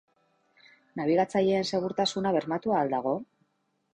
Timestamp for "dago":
2.97-3.13